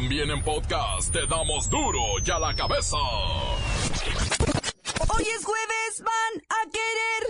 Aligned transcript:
También 0.00 0.30
en 0.30 0.40
podcast 0.44 1.12
te 1.12 1.26
damos 1.26 1.68
duro 1.68 1.98
y 2.24 2.30
a 2.30 2.38
la 2.38 2.54
cabeza. 2.54 2.96
Hoy 5.08 5.24
es 5.24 5.44
jueves, 5.44 6.04
van 6.04 6.34
a 6.48 6.60
querer. 6.70 7.22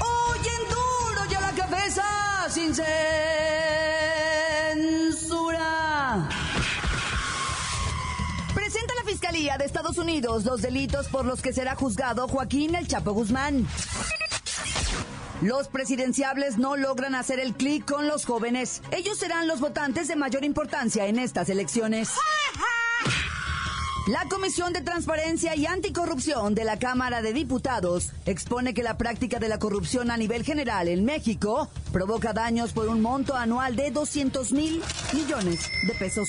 Hoy 0.00 0.48
en 0.48 0.68
duro 0.68 1.24
y 1.30 1.34
a 1.34 1.40
la 1.40 1.52
cabeza, 1.52 2.04
sin 2.50 2.74
censura. 2.74 3.31
De 9.32 9.64
Estados 9.64 9.96
Unidos 9.96 10.44
los 10.44 10.60
delitos 10.60 11.08
por 11.08 11.24
los 11.24 11.40
que 11.40 11.54
será 11.54 11.74
juzgado 11.74 12.28
Joaquín 12.28 12.74
El 12.74 12.86
Chapo 12.86 13.12
Guzmán. 13.12 13.66
Los 15.40 15.68
presidenciables 15.68 16.58
no 16.58 16.76
logran 16.76 17.14
hacer 17.14 17.40
el 17.40 17.54
clic 17.54 17.90
con 17.90 18.06
los 18.06 18.26
jóvenes. 18.26 18.82
Ellos 18.90 19.16
serán 19.18 19.48
los 19.48 19.58
votantes 19.58 20.06
de 20.06 20.16
mayor 20.16 20.44
importancia 20.44 21.06
en 21.06 21.18
estas 21.18 21.48
elecciones. 21.48 22.10
La 24.08 24.28
Comisión 24.28 24.74
de 24.74 24.82
Transparencia 24.82 25.56
y 25.56 25.64
Anticorrupción 25.64 26.54
de 26.54 26.64
la 26.64 26.78
Cámara 26.78 27.22
de 27.22 27.32
Diputados 27.32 28.10
expone 28.26 28.74
que 28.74 28.82
la 28.82 28.98
práctica 28.98 29.38
de 29.38 29.48
la 29.48 29.58
corrupción 29.58 30.10
a 30.10 30.18
nivel 30.18 30.44
general 30.44 30.88
en 30.88 31.06
México 31.06 31.70
provoca 31.90 32.34
daños 32.34 32.72
por 32.72 32.88
un 32.88 33.00
monto 33.00 33.34
anual 33.34 33.76
de 33.76 33.92
200 33.92 34.52
mil 34.52 34.82
millones 35.14 35.60
de 35.86 35.94
pesos. 35.94 36.28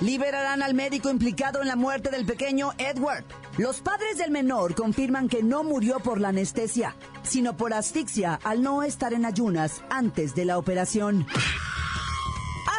Liberarán 0.00 0.62
al 0.62 0.74
médico 0.74 1.10
implicado 1.10 1.60
en 1.60 1.68
la 1.68 1.76
muerte 1.76 2.10
del 2.10 2.24
pequeño 2.24 2.72
Edward. 2.78 3.24
Los 3.58 3.82
padres 3.82 4.16
del 4.16 4.30
menor 4.30 4.74
confirman 4.74 5.28
que 5.28 5.42
no 5.42 5.62
murió 5.62 6.00
por 6.00 6.20
la 6.20 6.28
anestesia, 6.28 6.96
sino 7.22 7.56
por 7.56 7.74
asfixia 7.74 8.40
al 8.42 8.62
no 8.62 8.82
estar 8.82 9.12
en 9.12 9.26
ayunas 9.26 9.82
antes 9.90 10.34
de 10.34 10.46
la 10.46 10.56
operación. 10.56 11.26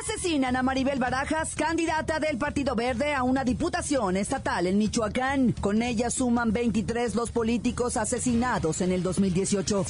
Asesinan 0.02 0.56
a 0.56 0.64
Maribel 0.64 0.98
Barajas, 0.98 1.54
candidata 1.54 2.20
del 2.20 2.40
Partido 2.40 2.74
Verde 2.76 3.14
a 3.14 3.22
una 3.22 3.44
diputación 3.44 4.18
estatal 4.18 4.66
en 4.66 4.80
Michoacán. 4.80 5.52
Con 5.52 5.84
ella 5.84 6.10
suman 6.10 6.52
23 6.52 7.14
los 7.14 7.30
políticos 7.30 7.98
asesinados 7.98 8.82
en 8.82 8.92
el 8.92 9.04
2018. 9.04 9.86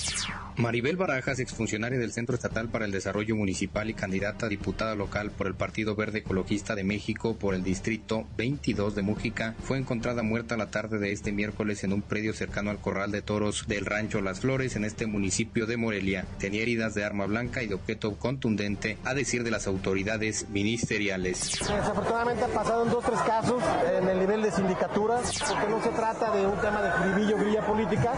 Maribel 0.57 0.97
Barajas, 0.97 1.39
exfuncionaria 1.39 1.97
del 1.97 2.11
Centro 2.11 2.35
Estatal 2.35 2.67
para 2.67 2.85
el 2.85 2.91
Desarrollo 2.91 3.35
Municipal 3.35 3.89
y 3.89 3.93
candidata 3.93 4.45
a 4.45 4.49
diputada 4.49 4.95
local 4.95 5.31
por 5.31 5.47
el 5.47 5.55
Partido 5.55 5.95
Verde 5.95 6.19
Ecologista 6.19 6.75
de 6.75 6.83
México 6.83 7.35
por 7.35 7.55
el 7.55 7.63
Distrito 7.63 8.27
22 8.37 8.95
de 8.95 9.01
Mújica, 9.01 9.55
fue 9.63 9.77
encontrada 9.77 10.23
muerta 10.23 10.57
la 10.57 10.69
tarde 10.69 10.99
de 10.99 11.11
este 11.11 11.31
miércoles 11.31 11.83
en 11.83 11.93
un 11.93 12.01
predio 12.01 12.33
cercano 12.33 12.69
al 12.69 12.79
Corral 12.79 13.11
de 13.11 13.21
Toros 13.21 13.65
del 13.67 13.85
Rancho 13.85 14.21
Las 14.21 14.41
Flores 14.41 14.75
en 14.75 14.83
este 14.83 15.05
municipio 15.05 15.65
de 15.65 15.77
Morelia. 15.77 16.25
Tenía 16.37 16.61
heridas 16.61 16.93
de 16.95 17.05
arma 17.05 17.25
blanca 17.25 17.63
y 17.63 17.67
de 17.67 17.75
objeto 17.75 18.17
contundente, 18.17 18.97
a 19.03 19.13
decir 19.13 19.43
de 19.43 19.51
las 19.51 19.67
autoridades 19.67 20.49
ministeriales. 20.49 21.59
Desafortunadamente 21.59 22.43
en 22.43 22.89
dos 22.89 23.03
tres 23.03 23.19
casos 23.21 23.63
en 23.97 24.07
el 24.07 24.19
nivel 24.19 24.41
de 24.41 24.51
sindicatura, 24.51 25.17
porque 25.17 25.69
no 25.69 25.83
se 25.83 25.89
trata 25.89 26.35
de 26.35 26.45
un 26.45 26.59
tema 26.59 26.81
de 26.81 26.91
juribillo, 26.91 27.37
grilla 27.37 27.65
política, 27.65 28.13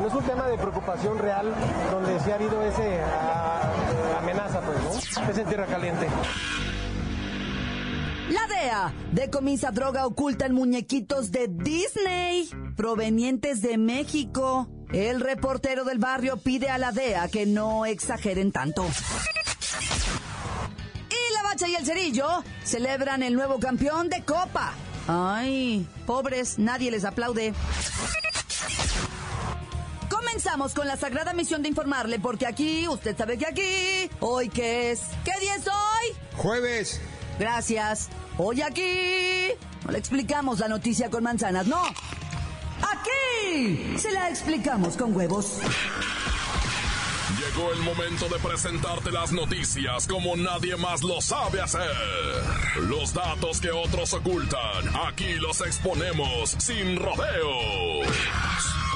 no 0.00 0.06
es 0.06 0.14
un 0.14 0.24
tema 0.24 0.46
de 0.46 0.56
preocupación 0.56 1.18
real 1.18 1.54
donde 1.90 2.20
sí 2.20 2.30
ha 2.30 2.34
habido 2.34 2.62
ese 2.62 3.00
ah, 3.02 4.18
amenaza, 4.20 4.60
pues, 4.60 4.78
¿no? 4.82 5.30
Es 5.30 5.38
en 5.38 5.46
tierra 5.46 5.66
caliente. 5.66 6.06
La 8.30 8.46
DEA 8.46 8.92
decomisa 9.12 9.70
droga 9.70 10.06
oculta 10.06 10.44
en 10.44 10.52
muñequitos 10.52 11.32
de 11.32 11.48
Disney 11.48 12.50
provenientes 12.76 13.62
de 13.62 13.78
México. 13.78 14.68
El 14.92 15.20
reportero 15.20 15.84
del 15.84 15.98
barrio 15.98 16.36
pide 16.36 16.68
a 16.68 16.78
la 16.78 16.92
DEA 16.92 17.28
que 17.28 17.46
no 17.46 17.86
exageren 17.86 18.52
tanto. 18.52 18.86
Y 21.10 21.34
la 21.34 21.42
bacha 21.42 21.68
y 21.68 21.74
el 21.74 21.86
cerillo 21.86 22.44
celebran 22.64 23.22
el 23.22 23.34
nuevo 23.34 23.58
campeón 23.58 24.10
de 24.10 24.22
Copa. 24.24 24.74
Ay, 25.06 25.86
pobres, 26.04 26.58
nadie 26.58 26.90
les 26.90 27.06
aplaude. 27.06 27.54
Comenzamos 30.28 30.74
con 30.74 30.86
la 30.86 30.98
sagrada 30.98 31.32
misión 31.32 31.62
de 31.62 31.70
informarle, 31.70 32.20
porque 32.20 32.46
aquí, 32.46 32.86
usted 32.86 33.16
sabe 33.16 33.38
que 33.38 33.46
aquí, 33.46 34.10
hoy 34.20 34.50
qué 34.50 34.90
es, 34.90 35.00
¿qué 35.24 35.32
día 35.40 35.54
es 35.54 35.66
hoy? 35.66 36.14
Jueves. 36.36 37.00
Gracias. 37.38 38.10
Hoy 38.36 38.60
aquí 38.60 39.54
no 39.86 39.90
le 39.90 39.98
explicamos 39.98 40.58
la 40.58 40.68
noticia 40.68 41.08
con 41.08 41.24
manzanas, 41.24 41.66
no. 41.66 41.82
Aquí 41.82 43.96
se 43.96 44.12
la 44.12 44.28
explicamos 44.28 44.98
con 44.98 45.16
huevos. 45.16 45.60
Llegó 47.38 47.72
el 47.72 47.80
momento 47.80 48.28
de 48.28 48.38
presentarte 48.38 49.10
las 49.10 49.32
noticias 49.32 50.06
como 50.06 50.36
nadie 50.36 50.76
más 50.76 51.02
lo 51.02 51.22
sabe 51.22 51.62
hacer. 51.62 51.90
Los 52.82 53.14
datos 53.14 53.62
que 53.62 53.70
otros 53.70 54.12
ocultan, 54.12 54.94
aquí 55.06 55.36
los 55.36 55.62
exponemos 55.62 56.54
sin 56.58 56.96
rodeos. 56.96 58.06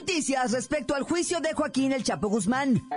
Noticias 0.00 0.52
respecto 0.52 0.94
al 0.94 1.02
juicio 1.02 1.40
de 1.40 1.52
Joaquín 1.52 1.92
El 1.92 2.02
Chapo 2.02 2.28
Guzmán. 2.28 2.88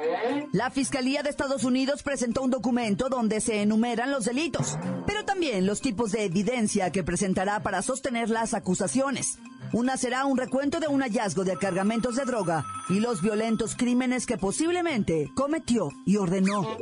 La 0.53 0.71
Fiscalía 0.71 1.21
de 1.21 1.29
Estados 1.29 1.65
Unidos 1.65 2.01
presentó 2.01 2.41
un 2.41 2.49
documento 2.49 3.09
donde 3.09 3.41
se 3.41 3.61
enumeran 3.61 4.09
los 4.09 4.23
delitos, 4.23 4.77
pero 5.05 5.25
también 5.25 5.65
los 5.65 5.81
tipos 5.81 6.13
de 6.13 6.23
evidencia 6.23 6.91
que 6.91 7.03
presentará 7.03 7.61
para 7.61 7.81
sostener 7.81 8.29
las 8.29 8.53
acusaciones. 8.53 9.37
Una 9.73 9.97
será 9.97 10.23
un 10.25 10.37
recuento 10.37 10.79
de 10.79 10.87
un 10.87 11.01
hallazgo 11.01 11.43
de 11.43 11.57
cargamentos 11.57 12.15
de 12.15 12.23
droga 12.23 12.63
y 12.87 13.01
los 13.01 13.21
violentos 13.21 13.75
crímenes 13.75 14.25
que 14.25 14.37
posiblemente 14.37 15.29
cometió 15.35 15.89
y 16.05 16.15
ordenó. 16.15 16.77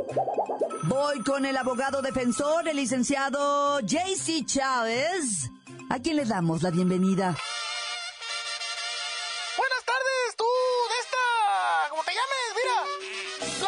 Voy 0.83 1.19
con 1.21 1.47
el 1.47 1.57
abogado 1.57 2.03
defensor, 2.03 2.67
el 2.67 2.77
licenciado 2.77 3.79
JC 3.79 4.45
Chávez, 4.45 5.49
a 5.89 5.99
quien 5.99 6.17
le 6.17 6.25
damos 6.25 6.61
la 6.61 6.69
bienvenida. 6.69 7.35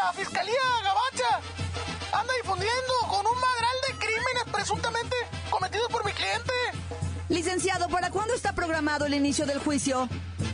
La 0.05 0.11
Fiscalía 0.11 0.61
Gabacha 0.83 1.39
anda 2.11 2.33
difundiendo 2.41 2.93
con 3.07 3.25
un 3.25 3.35
madral 3.39 3.75
de 3.87 3.97
crímenes 3.97 4.43
presuntamente 4.51 5.15
cometidos 5.49 5.87
por 5.89 6.03
mi 6.03 6.11
cliente. 6.11 6.53
Licenciado, 7.29 7.87
¿para 7.87 8.11
cuándo 8.11 8.33
está 8.33 8.51
programado 8.53 9.05
el 9.05 9.13
inicio 9.13 9.45
del 9.45 9.59
juicio? 9.59 10.09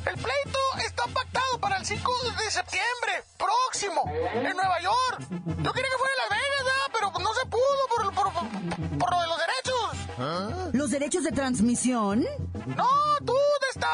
El 0.05 0.15
pleito 0.15 0.59
está 0.85 1.03
pactado 1.07 1.59
para 1.59 1.77
el 1.77 1.85
5 1.85 2.11
de 2.43 2.51
septiembre, 2.51 3.23
próximo, 3.37 4.03
en 4.35 4.55
Nueva 4.55 4.79
York. 4.81 5.19
Yo 5.63 5.73
quería 5.73 5.89
que 5.89 5.97
fuera 5.97 6.13
en 6.13 6.19
Las 6.21 6.29
Vegas, 6.29 6.89
pero 6.93 7.11
no 7.19 7.33
se 7.33 7.45
pudo 7.47 7.81
por, 7.89 8.13
por, 8.13 8.33
por, 8.33 8.99
por 8.99 9.11
lo 9.11 9.21
de 9.21 9.27
los 9.27 9.37
derechos. 9.45 10.73
¿Los 10.73 10.91
derechos 10.91 11.23
de 11.23 11.31
transmisión? 11.31 12.23
No, 12.67 12.87
tú 13.25 13.33
de 13.33 13.67
esta, 13.73 13.89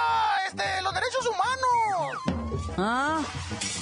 este, 0.47 0.81
los 0.81 0.93
derechos 0.93 1.25
humanos. 1.27 2.35
Ah, 2.77 3.22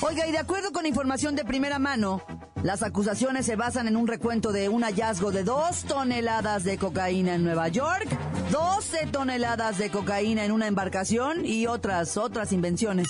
oiga, 0.05 0.27
y 0.27 0.31
de 0.31 0.37
acuerdo 0.37 0.71
con 0.71 0.85
información 0.85 1.35
de 1.35 1.45
primera 1.45 1.79
mano, 1.79 2.21
las 2.61 2.83
acusaciones 2.83 3.45
se 3.45 3.55
basan 3.55 3.87
en 3.87 3.95
un 3.95 4.07
recuento 4.07 4.51
de 4.51 4.69
un 4.69 4.83
hallazgo 4.83 5.31
de 5.31 5.43
dos 5.43 5.83
toneladas 5.83 6.63
de 6.63 6.77
cocaína 6.77 7.35
en 7.35 7.43
Nueva 7.43 7.67
York, 7.69 8.07
12 8.51 9.07
toneladas 9.07 9.77
de 9.77 9.89
cocaína 9.89 10.45
en 10.45 10.51
una 10.51 10.67
embarcación 10.67 11.45
y 11.45 11.67
otras, 11.67 12.17
otras 12.17 12.51
invenciones. 12.51 13.07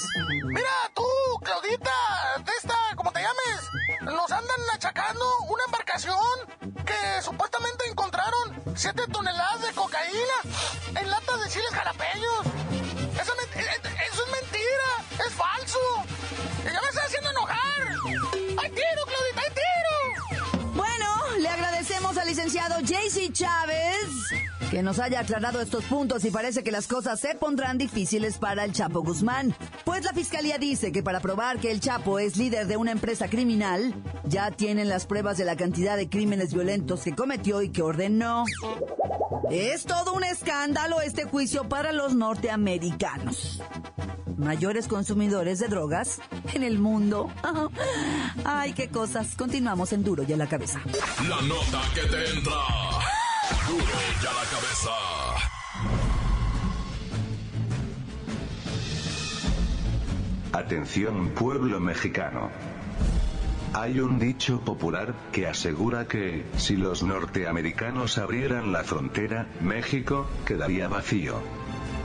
Mira, 0.47 0.69
tú, 0.93 1.03
Claudita, 1.43 1.91
de 2.45 2.51
esta, 2.57 2.75
como 2.95 3.11
te 3.11 3.21
llames, 3.21 4.15
nos 4.15 4.31
andan 4.31 4.59
achacando 4.73 5.25
una 5.49 5.63
embarcación 5.65 6.15
que 6.85 7.21
supuestamente 7.21 7.85
encontraron 7.89 8.61
7 8.75 9.03
toneladas 9.11 9.61
de 9.61 9.73
cocaína 9.73 10.99
en 10.99 11.09
latas 11.09 11.43
de 11.43 11.49
chiles 11.49 11.71
jalapeños. 11.71 12.39
Eso, 13.21 13.33
es 13.33 13.55
eh, 13.57 13.81
eso 14.11 14.23
es 14.25 14.31
mentira, 14.31 15.27
es 15.27 15.33
falso. 15.33 16.12
Licenciado 22.63 22.79
JC 22.81 23.31
Chávez, 23.31 24.69
que 24.69 24.83
nos 24.83 24.99
haya 24.99 25.19
aclarado 25.19 25.61
estos 25.61 25.83
puntos 25.85 26.23
y 26.25 26.31
parece 26.31 26.63
que 26.63 26.71
las 26.71 26.87
cosas 26.87 27.19
se 27.19 27.35
pondrán 27.35 27.77
difíciles 27.77 28.37
para 28.37 28.63
el 28.63 28.73
Chapo 28.73 29.01
Guzmán. 29.01 29.55
Pues 29.83 30.03
la 30.03 30.13
fiscalía 30.13 30.57
dice 30.57 30.91
que 30.91 31.03
para 31.03 31.19
probar 31.19 31.59
que 31.59 31.71
el 31.71 31.79
Chapo 31.79 32.19
es 32.19 32.37
líder 32.37 32.67
de 32.67 32.77
una 32.77 32.91
empresa 32.91 33.27
criminal, 33.27 33.93
ya 34.25 34.51
tienen 34.51 34.89
las 34.89 35.05
pruebas 35.05 35.37
de 35.37 35.45
la 35.45 35.55
cantidad 35.55 35.97
de 35.97 36.09
crímenes 36.09 36.53
violentos 36.53 37.01
que 37.01 37.15
cometió 37.15 37.61
y 37.61 37.69
que 37.69 37.81
ordenó. 37.81 38.45
Es 39.49 39.85
todo 39.85 40.13
un 40.13 40.23
escándalo 40.23 41.01
este 41.01 41.25
juicio 41.25 41.67
para 41.67 41.91
los 41.91 42.15
norteamericanos. 42.15 43.61
Mayores 44.37 44.87
consumidores 44.87 45.59
de 45.59 45.67
drogas 45.67 46.19
en 46.53 46.63
el 46.63 46.79
mundo. 46.79 47.31
Ay, 48.45 48.73
qué 48.73 48.89
cosas. 48.89 49.35
Continuamos 49.35 49.93
en 49.93 50.03
Duro 50.03 50.23
y 50.27 50.33
a 50.33 50.37
la 50.37 50.47
cabeza. 50.47 50.81
La 51.27 51.41
nota 51.41 51.81
que 51.93 52.01
te 52.01 52.29
entra. 52.31 52.53
Duro 53.67 53.83
y 54.21 54.25
a 54.25 54.33
la 54.33 54.45
cabeza. 54.49 54.89
Atención 60.53 61.29
pueblo 61.29 61.79
mexicano. 61.79 62.51
Hay 63.73 63.99
un 63.99 64.19
dicho 64.19 64.61
popular 64.61 65.15
que 65.31 65.47
asegura 65.47 66.07
que, 66.07 66.45
si 66.57 66.75
los 66.75 67.01
norteamericanos 67.01 68.19
abrieran 68.19 68.71
la 68.71 68.83
frontera, 68.83 69.47
México 69.61 70.27
quedaría 70.45 70.87
vacío. 70.87 71.41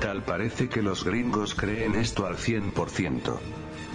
Tal 0.01 0.23
parece 0.23 0.69
que 0.69 0.81
los 0.81 1.05
gringos 1.05 1.55
creen 1.55 1.97
esto 1.97 2.27
al 2.27 2.37
100%. 2.37 3.37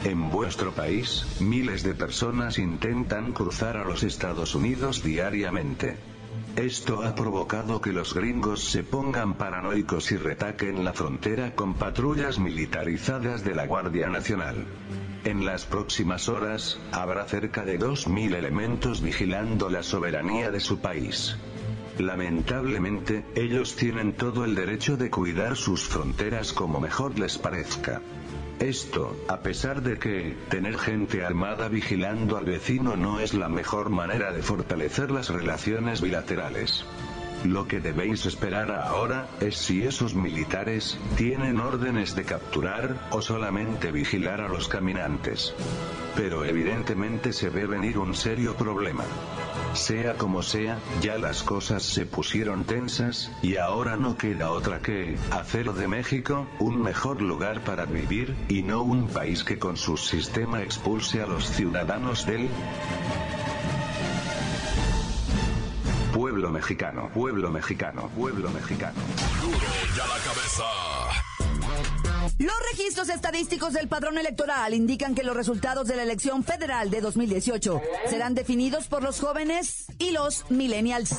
En 0.04 0.30
vuestro 0.30 0.72
país, 0.74 1.26
miles 1.40 1.82
de 1.84 1.94
personas 1.94 2.60
intentan 2.60 3.32
cruzar 3.32 3.78
a 3.78 3.86
los 3.86 4.04
Estados 4.04 4.54
Unidos 4.54 5.02
diariamente. 5.02 5.96
Esto 6.58 7.04
ha 7.04 7.16
provocado 7.16 7.80
que 7.80 7.94
los 7.94 8.14
gringos 8.14 8.66
se 8.66 8.84
pongan 8.84 9.36
paranoicos 9.36 10.12
y 10.12 10.18
retaquen 10.18 10.84
la 10.84 10.92
frontera 10.92 11.56
con 11.56 11.76
patrullas 11.76 12.38
militarizadas 12.38 13.46
de 13.46 13.56
la 13.56 13.66
Guardia 13.66 14.10
Nacional. 14.10 14.66
En 15.24 15.46
las 15.46 15.66
próximas 15.66 16.28
horas, 16.28 16.80
habrá 16.92 17.26
cerca 17.26 17.64
de 17.64 17.80
2.000 17.80 18.36
elementos 18.36 19.02
vigilando 19.02 19.70
la 19.70 19.84
soberanía 19.84 20.52
de 20.52 20.60
su 20.60 20.80
país. 20.80 21.38
Lamentablemente, 22.00 23.24
ellos 23.36 23.76
tienen 23.76 24.14
todo 24.14 24.46
el 24.46 24.56
derecho 24.56 24.98
de 24.98 25.12
cuidar 25.12 25.56
sus 25.56 25.88
fronteras 25.88 26.52
como 26.52 26.80
mejor 26.80 27.20
les 27.20 27.38
parezca. 27.38 28.02
Esto, 28.60 29.16
a 29.28 29.42
pesar 29.42 29.82
de 29.82 30.00
que, 30.00 30.36
tener 30.50 30.78
gente 30.78 31.24
armada 31.24 31.68
vigilando 31.68 32.38
al 32.38 32.46
vecino 32.46 32.96
no 32.96 33.20
es 33.20 33.34
la 33.34 33.50
mejor 33.50 33.90
manera 33.90 34.32
de 34.32 34.42
fortalecer 34.42 35.12
las 35.12 35.30
relaciones 35.30 36.02
bilaterales. 36.02 36.86
Lo 37.44 37.68
que 37.68 37.82
debéis 37.82 38.26
esperar 38.26 38.72
ahora, 38.72 39.28
es 39.42 39.58
si 39.58 39.84
esos 39.84 40.16
militares, 40.16 40.98
tienen 41.18 41.60
órdenes 41.60 42.16
de 42.16 42.24
capturar, 42.24 43.10
o 43.12 43.22
solamente 43.22 43.92
vigilar 43.92 44.40
a 44.40 44.48
los 44.48 44.70
caminantes. 44.70 45.54
Pero 46.16 46.46
evidentemente 46.46 47.34
se 47.34 47.50
ve 47.50 47.66
venir 47.66 47.98
un 47.98 48.16
serio 48.16 48.56
problema. 48.56 49.04
Sea 49.74 50.14
como 50.14 50.42
sea, 50.42 50.80
ya 51.02 51.18
las 51.18 51.44
cosas 51.44 51.84
se 51.84 52.06
pusieron 52.06 52.64
tensas, 52.64 53.30
y 53.42 53.58
ahora 53.58 53.98
no 53.98 54.16
queda 54.16 54.52
otra 54.52 54.80
que, 54.80 55.18
hacer 55.32 55.74
de 55.74 55.88
México, 55.90 56.48
un 56.60 56.82
mejor 56.82 57.22
lugar 57.22 57.62
para 57.66 57.86
vivir, 57.86 58.36
y 58.48 58.64
no 58.64 58.84
un 58.84 59.08
país 59.08 59.44
que 59.44 59.60
con 59.60 59.76
su 59.76 59.98
sistema 59.98 60.62
expulse 60.62 61.22
a 61.22 61.28
los 61.28 61.50
ciudadanos 61.50 62.26
del 62.26 62.48
mexicano, 66.64 67.10
pueblo 67.14 67.52
mexicano, 67.52 68.10
pueblo 68.16 68.50
mexicano. 68.50 68.98
La 69.98 70.06
cabeza. 70.24 70.64
Los 72.40 72.56
registros 72.72 73.10
estadísticos 73.10 73.74
del 73.74 73.90
padrón 73.90 74.18
electoral 74.18 74.74
indican 74.74 75.14
que 75.14 75.24
los 75.24 75.36
resultados 75.36 75.90
de 75.90 75.98
la 75.98 76.04
elección 76.04 76.46
federal 76.46 76.90
de 76.90 77.02
2018 77.02 77.82
serán 78.10 78.34
definidos 78.34 78.88
por 78.88 79.04
los 79.04 79.20
jóvenes 79.20 79.88
y 80.00 80.12
los 80.12 80.50
millennials. 80.50 81.14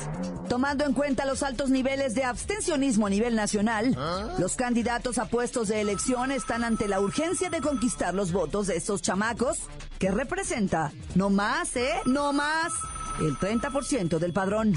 Tomando 0.49 0.83
en 0.83 0.93
cuenta 0.93 1.25
los 1.25 1.43
altos 1.43 1.69
niveles 1.69 2.15
de 2.15 2.23
abstencionismo 2.23 3.05
a 3.05 3.11
nivel 3.11 3.35
nacional, 3.35 3.95
los 4.39 4.55
candidatos 4.55 5.19
a 5.19 5.25
puestos 5.25 5.67
de 5.67 5.79
elección 5.79 6.31
están 6.31 6.63
ante 6.63 6.87
la 6.87 6.99
urgencia 6.99 7.51
de 7.51 7.61
conquistar 7.61 8.15
los 8.15 8.31
votos 8.31 8.65
de 8.65 8.77
estos 8.77 9.03
chamacos, 9.03 9.59
que 9.99 10.09
representa 10.09 10.91
no 11.13 11.29
más, 11.29 11.75
¿eh? 11.75 11.93
No 12.05 12.33
más 12.33 12.73
el 13.19 13.37
30% 13.37 14.19
del 14.19 14.33
padrón. 14.33 14.73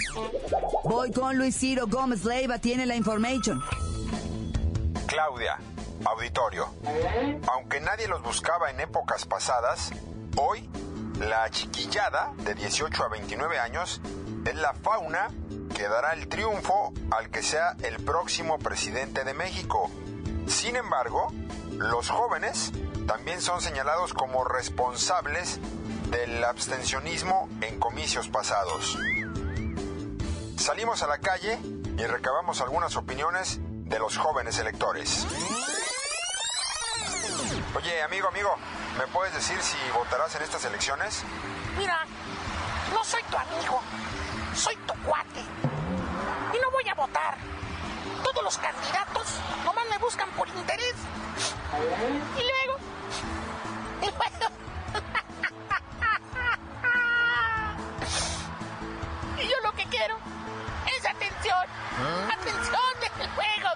Voy 0.85 1.13
con 1.13 1.37
Luis 1.37 1.57
Ciro 1.57 1.87
Gómez 1.87 2.25
Leiva, 2.25 2.59
tiene 2.59 2.87
la 2.87 2.97
information. 2.97 3.63
Claudia, 5.07 5.59
auditorio. 6.05 6.69
Aunque 7.53 7.81
nadie 7.81 8.09
los 8.09 8.23
buscaba 8.23 8.71
en 8.71 8.81
épocas 8.81 9.25
pasadas, 9.25 9.91
hoy 10.37 10.69
la 11.21 11.51
chiquillada 11.51 12.33
de 12.45 12.55
18 12.55 13.05
a 13.05 13.09
29 13.09 13.59
años 13.59 14.01
es 14.45 14.55
la 14.55 14.73
fauna 14.75 15.31
que 15.75 15.89
dará 15.89 16.13
el 16.13 16.29
triunfo 16.29 16.93
al 17.11 17.31
que 17.31 17.43
sea 17.43 17.77
el 17.83 18.03
próximo 18.05 18.59
presidente 18.59 19.25
de 19.25 19.35
México. 19.35 19.91
Sin 20.47 20.77
embargo, 20.77 21.33
los 21.73 22.09
jóvenes 22.09 22.73
también 23.07 23.41
son 23.41 23.61
señalados 23.61 24.13
como 24.13 24.45
responsables 24.45 25.61
del 26.11 26.43
abstencionismo 26.45 27.49
en 27.61 27.79
comicios 27.79 28.29
pasados. 28.29 28.99
Salimos 30.57 31.03
a 31.03 31.07
la 31.07 31.19
calle 31.19 31.59
y 31.97 32.05
recabamos 32.05 32.61
algunas 32.61 32.97
opiniones 32.97 33.59
de 33.61 33.99
los 33.99 34.17
jóvenes 34.17 34.59
electores. 34.59 35.27
Oye, 37.75 38.03
amigo, 38.03 38.29
amigo, 38.29 38.55
¿me 38.99 39.07
puedes 39.09 39.35
decir 39.35 39.61
si 39.61 39.77
votarás 39.95 40.35
en 40.37 40.43
estas 40.43 40.65
elecciones? 40.65 41.23
Mira, 41.77 42.05
no 42.93 43.05
soy 43.05 43.23
tu 43.31 43.37
amigo, 43.37 43.81
soy 44.55 44.77
tu 44.77 44.95
cuate. 45.05 45.41
Y 46.53 46.61
no 46.61 46.71
voy 46.71 46.89
a 46.89 46.95
votar. 46.95 47.37
Todos 48.25 48.43
los 48.43 48.59
candidatos 48.59 49.27
nomás 49.65 49.85
me 49.91 49.99
buscan 49.99 50.31
por 50.31 50.49
interés. 50.49 50.95
Y 52.37 52.41
luego... 52.41 52.79
Y 54.01 54.07
luego... 54.07 54.58
atención. 61.39 61.67
Atención 62.41 63.01
del 63.01 63.31
juego. 63.31 63.69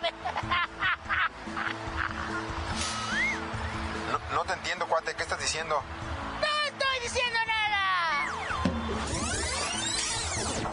no 4.33 4.45
te 4.45 4.53
entiendo, 4.55 4.87
cuate, 4.87 5.15
¿qué 5.15 5.23
estás 5.23 5.39
diciendo? 5.39 5.83
No 6.41 6.47
estoy 6.67 7.01
diciendo 7.03 7.39
nada. 7.47 8.33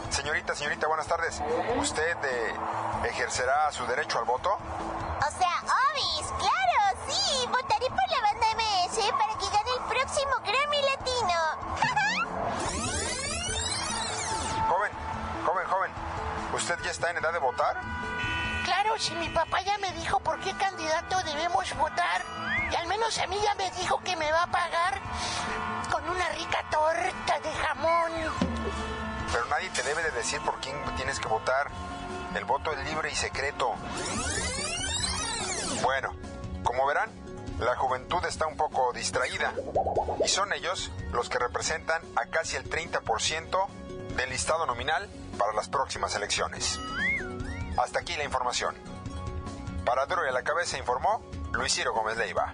Señorita, 0.10 0.56
señorita, 0.56 0.88
buenas 0.88 1.08
tardes. 1.08 1.42
¿Usted 1.78 2.18
eh, 2.24 2.56
ejercerá 3.10 3.72
su 3.72 3.86
derecho 3.86 4.18
al 4.20 4.26
voto? 4.26 4.50
O 4.52 5.32
sea, 5.38 5.64
Obis, 5.64 6.28
y 23.18 23.20
al 23.20 23.20
menos 23.20 23.20
a 23.20 23.28
mí 23.28 23.38
ya 23.44 23.56
me 23.56 23.72
dijo 23.80 24.00
que 24.04 24.16
me 24.16 24.32
va 24.32 24.44
a 24.44 24.52
pagar 24.52 25.02
con 25.92 26.08
una 26.10 26.30
rica 26.30 26.64
torta 26.70 27.40
de 27.40 27.52
jamón. 27.52 28.12
Pero 29.32 29.46
nadie 29.46 29.70
te 29.70 29.84
debe 29.84 30.04
de 30.04 30.12
decir 30.12 30.40
por 30.42 30.60
quién 30.60 30.76
tienes 30.96 31.20
que 31.20 31.28
votar. 31.28 31.70
El 32.36 32.46
voto 32.46 32.72
es 32.74 32.88
libre 32.88 33.12
y 33.12 33.16
secreto. 33.16 33.74
Bueno, 35.82 36.16
como 36.64 36.86
verán, 36.86 37.10
la 37.60 37.76
juventud 37.76 38.24
está 38.26 38.46
un 38.46 38.58
poco 38.58 38.94
distraída. 38.94 39.54
Y 40.24 40.28
son 40.28 40.54
ellos 40.54 40.92
los 41.12 41.30
que 41.30 41.40
representan 41.40 42.02
a 42.16 42.28
casi 42.28 42.58
el 42.58 42.70
30% 42.70 43.68
del 44.16 44.30
listado 44.30 44.66
nominal 44.66 45.10
para 45.38 45.54
las 45.54 45.70
próximas 45.70 46.16
elecciones. 46.16 46.80
Hasta 47.78 48.00
aquí 48.00 48.16
la 48.18 48.24
información. 48.24 48.76
Para 49.86 50.06
Duro 50.06 50.26
y 50.26 50.30
a 50.30 50.32
la 50.32 50.44
Cabeza 50.44 50.78
informó 50.78 51.24
Luis 51.54 51.74
Ciro 51.74 51.94
Gómez 51.94 52.18
Leiva. 52.18 52.54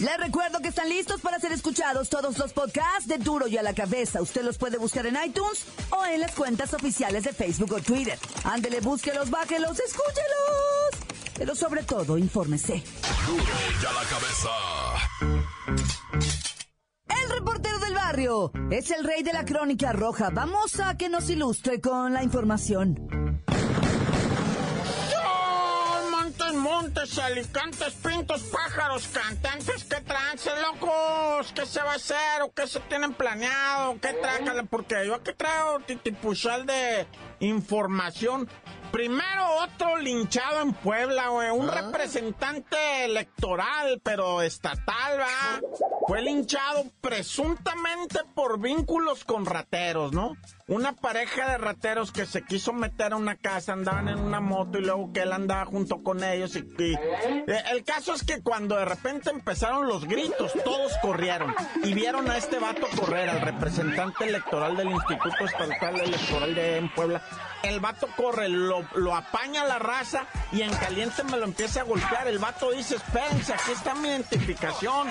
Les 0.00 0.16
recuerdo 0.16 0.60
que 0.60 0.68
están 0.68 0.88
listos 0.88 1.20
para 1.20 1.38
ser 1.38 1.52
escuchados 1.52 2.08
todos 2.08 2.38
los 2.38 2.54
podcasts 2.54 3.06
de 3.06 3.18
Duro 3.18 3.46
y 3.46 3.58
a 3.58 3.62
la 3.62 3.74
Cabeza. 3.74 4.22
Usted 4.22 4.42
los 4.42 4.56
puede 4.56 4.78
buscar 4.78 5.04
en 5.04 5.14
iTunes 5.22 5.66
o 5.90 6.06
en 6.06 6.20
las 6.20 6.34
cuentas 6.34 6.72
oficiales 6.72 7.24
de 7.24 7.34
Facebook 7.34 7.74
o 7.74 7.82
Twitter. 7.82 8.18
Ándele, 8.44 8.80
búsquelos, 8.80 9.28
bájelos, 9.28 9.78
escúchelos. 9.78 11.34
Pero 11.36 11.54
sobre 11.54 11.82
todo, 11.82 12.16
infórmese. 12.16 12.82
Duro 13.26 13.44
y 13.44 13.84
a 13.84 13.92
la 13.92 14.04
Cabeza. 14.08 14.50
El 17.08 17.30
reportero 17.30 17.78
del 17.80 17.92
barrio 17.92 18.52
es 18.70 18.90
el 18.90 19.04
rey 19.04 19.22
de 19.22 19.34
la 19.34 19.44
crónica 19.44 19.92
roja. 19.92 20.30
Vamos 20.30 20.80
a 20.80 20.96
que 20.96 21.10
nos 21.10 21.28
ilustre 21.28 21.82
con 21.82 22.14
la 22.14 22.22
información. 22.22 23.19
Montes, 26.80 27.18
alicantes, 27.18 27.92
pintos, 27.92 28.40
pájaros, 28.44 29.06
cantantes, 29.08 29.84
¿qué 29.84 30.00
trance, 30.00 30.48
locos? 30.62 31.52
¿Qué 31.54 31.66
se 31.66 31.78
va 31.82 31.92
a 31.92 31.96
hacer 31.96 32.40
o 32.40 32.54
qué 32.54 32.66
se 32.66 32.80
tienen 32.80 33.12
planeado? 33.12 34.00
¿Qué 34.00 34.14
traen? 34.14 34.66
Porque 34.66 35.06
yo 35.06 35.16
aquí 35.16 35.32
traigo 35.36 35.80
titipuchal 35.80 36.64
de 36.64 37.06
información. 37.40 38.48
Primero 38.92 39.46
otro 39.62 39.98
linchado 39.98 40.62
en 40.62 40.72
Puebla, 40.72 41.28
güey. 41.28 41.50
Un 41.50 41.68
representante 41.68 43.04
electoral, 43.04 44.00
pero 44.02 44.42
estatal, 44.42 45.20
va. 45.20 45.60
Fue 46.08 46.20
linchado 46.22 46.84
presuntamente 47.00 48.18
por 48.34 48.58
vínculos 48.60 49.24
con 49.24 49.46
rateros, 49.46 50.12
¿no? 50.12 50.36
Una 50.66 50.92
pareja 50.92 51.50
de 51.52 51.58
rateros 51.58 52.10
que 52.10 52.26
se 52.26 52.42
quiso 52.44 52.72
meter 52.72 53.12
a 53.12 53.16
una 53.16 53.36
casa, 53.36 53.72
andaban 53.72 54.08
en 54.08 54.18
una 54.18 54.40
moto 54.40 54.78
y 54.78 54.82
luego 54.82 55.12
que 55.12 55.20
él 55.22 55.32
andaba 55.32 55.64
junto 55.66 56.02
con 56.02 56.24
ellos. 56.24 56.56
Y, 56.56 56.60
y- 56.82 56.94
eh, 56.94 57.62
el 57.72 57.84
caso 57.84 58.12
es 58.12 58.24
que 58.24 58.42
cuando 58.42 58.76
de 58.76 58.84
repente 58.84 59.30
empezaron 59.30 59.86
los 59.86 60.04
gritos, 60.06 60.52
todos 60.64 60.92
corrieron 61.00 61.54
y 61.84 61.94
vieron 61.94 62.28
a 62.28 62.36
este 62.36 62.58
vato 62.58 62.86
correr, 62.98 63.28
al 63.30 63.40
representante 63.40 64.24
electoral 64.24 64.76
del 64.76 64.90
Instituto 64.90 65.44
Estatal 65.44 66.00
Electoral 66.00 66.54
de 66.56 66.76
en 66.78 66.92
Puebla. 66.92 67.22
El 67.62 67.78
vato 67.78 68.08
corre, 68.16 68.48
lo, 68.48 68.86
lo 68.94 69.14
apaña 69.14 69.64
la 69.64 69.78
raza 69.78 70.24
y 70.50 70.62
en 70.62 70.72
caliente 70.74 71.22
me 71.24 71.36
lo 71.36 71.44
empieza 71.44 71.80
a 71.80 71.84
golpear. 71.84 72.26
El 72.26 72.38
vato 72.38 72.70
dice, 72.70 72.96
espérense, 72.96 73.52
aquí 73.52 73.72
está 73.72 73.94
mi 73.94 74.08
identificación. 74.08 75.08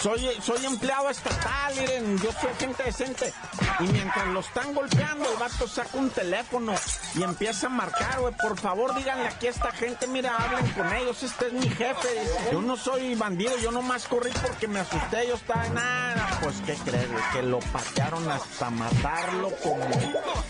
Soy, 0.00 0.30
soy 0.40 0.64
empleado 0.64 1.10
estatal, 1.10 1.74
miren, 1.76 2.16
yo 2.18 2.30
soy 2.32 2.50
gente 2.58 2.84
decente. 2.84 3.32
Y 3.80 3.84
mientras 3.84 4.28
lo 4.28 4.40
están 4.40 4.72
golpeando, 4.74 5.28
el 5.28 5.38
vato 5.38 5.66
saca 5.66 5.98
un 5.98 6.10
teléfono 6.10 6.72
y 7.16 7.24
empieza 7.24 7.66
a 7.66 7.70
marcar, 7.70 8.20
güey, 8.20 8.32
por 8.34 8.58
favor 8.60 8.94
díganle 8.94 9.26
aquí 9.26 9.48
a 9.48 9.50
esta 9.50 9.72
gente, 9.72 10.06
mira, 10.06 10.36
hablen 10.36 10.70
con 10.72 10.92
ellos, 10.92 11.20
este 11.24 11.48
es 11.48 11.52
mi 11.52 11.68
jefe. 11.68 12.08
Yo 12.52 12.62
no 12.62 12.76
soy 12.76 13.16
bandido, 13.16 13.58
yo 13.58 13.72
nomás 13.72 14.06
corrí 14.06 14.30
porque 14.40 14.68
me 14.68 14.78
asusté, 14.78 15.26
yo 15.26 15.34
estaba 15.34 15.66
en 15.66 15.74
nada. 15.74 16.38
Pues, 16.42 16.60
¿qué 16.64 16.74
crees, 16.76 17.10
güey? 17.10 17.24
Que 17.32 17.42
lo 17.42 17.58
patearon 17.58 18.30
hasta 18.30 18.70
matarlo 18.70 19.50
como... 19.64 19.84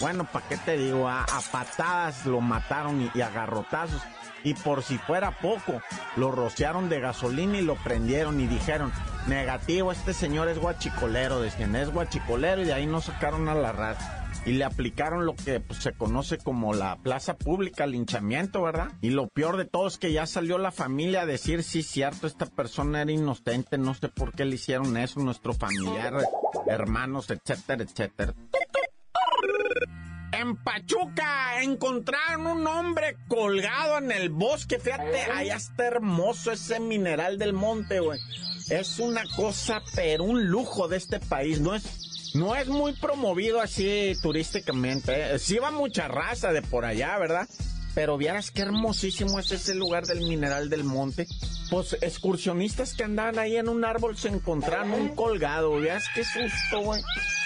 Bueno, 0.00 0.24
¿para 0.30 0.46
qué 0.46 0.58
te 0.58 0.76
digo? 0.76 1.07
A, 1.08 1.26
patadas 1.50 2.26
lo 2.26 2.40
mataron 2.40 3.02
y, 3.02 3.10
y 3.14 3.20
a 3.20 3.30
garrotazos. 3.30 4.02
Y 4.44 4.54
por 4.54 4.82
si 4.82 4.98
fuera 4.98 5.32
poco, 5.32 5.82
lo 6.16 6.30
rociaron 6.30 6.88
de 6.88 7.00
gasolina 7.00 7.58
y 7.58 7.62
lo 7.62 7.74
prendieron 7.76 8.40
y 8.40 8.46
dijeron, 8.46 8.92
negativo, 9.26 9.92
este 9.92 10.14
señor 10.14 10.48
es 10.48 10.58
guachicolero, 10.58 11.40
decían, 11.40 11.74
es 11.74 11.92
guachicolero 11.92 12.62
y 12.62 12.66
de 12.66 12.72
ahí 12.72 12.86
no 12.86 13.00
sacaron 13.00 13.48
a 13.48 13.54
la 13.54 13.72
raza. 13.72 14.14
Y 14.46 14.52
le 14.52 14.64
aplicaron 14.64 15.26
lo 15.26 15.34
que 15.34 15.60
pues, 15.60 15.80
se 15.80 15.92
conoce 15.92 16.38
como 16.38 16.72
la 16.72 16.96
plaza 16.96 17.36
pública, 17.36 17.86
linchamiento, 17.86 18.62
¿verdad? 18.62 18.92
Y 19.02 19.10
lo 19.10 19.28
peor 19.28 19.56
de 19.56 19.64
todo 19.64 19.88
es 19.88 19.98
que 19.98 20.12
ya 20.12 20.26
salió 20.26 20.56
la 20.56 20.70
familia 20.70 21.22
a 21.22 21.26
decir, 21.26 21.62
sí, 21.62 21.82
cierto, 21.82 22.26
esta 22.26 22.46
persona 22.46 23.02
era 23.02 23.12
inocente, 23.12 23.76
no 23.76 23.94
sé 23.94 24.08
por 24.08 24.32
qué 24.32 24.44
le 24.44 24.54
hicieron 24.54 24.96
eso, 24.96 25.20
nuestro 25.20 25.52
familiar, 25.52 26.14
hermanos, 26.66 27.28
etcétera, 27.30 27.82
etcétera. 27.82 28.34
En 30.32 30.56
Pachuca 30.56 31.62
encontraron 31.62 32.46
un 32.46 32.66
hombre 32.66 33.16
colgado 33.28 33.98
en 33.98 34.12
el 34.12 34.28
bosque. 34.28 34.78
Fíjate, 34.78 35.22
allá 35.22 35.56
está 35.56 35.86
hermoso 35.86 36.52
ese 36.52 36.80
mineral 36.80 37.38
del 37.38 37.54
monte, 37.54 38.00
güey. 38.00 38.20
Es 38.68 38.98
una 38.98 39.24
cosa, 39.34 39.82
pero 39.94 40.24
un 40.24 40.46
lujo 40.46 40.88
de 40.88 40.98
este 40.98 41.18
país. 41.18 41.60
No 41.60 41.74
es, 41.74 42.34
no 42.34 42.54
es 42.54 42.68
muy 42.68 42.92
promovido 42.92 43.60
así 43.60 44.12
turísticamente. 44.20 45.34
¿eh? 45.34 45.38
Sí 45.38 45.58
va 45.58 45.70
mucha 45.70 46.08
raza 46.08 46.52
de 46.52 46.60
por 46.60 46.84
allá, 46.84 47.18
¿verdad? 47.18 47.48
Pero 47.94 48.18
vieras 48.18 48.50
qué 48.50 48.62
hermosísimo 48.62 49.38
es 49.40 49.50
ese 49.50 49.74
lugar 49.74 50.06
del 50.06 50.20
mineral 50.20 50.68
del 50.68 50.84
monte. 50.84 51.26
Pues 51.70 51.96
excursionistas 52.02 52.94
que 52.94 53.04
andaban 53.04 53.38
ahí 53.38 53.56
en 53.56 53.68
un 53.68 53.84
árbol 53.84 54.16
se 54.16 54.28
encontraron 54.28 54.92
un 54.92 55.08
colgado. 55.14 55.78
Vieras 55.78 56.04
qué 56.14 56.22
susto, 56.22 56.80
güey. 56.82 57.02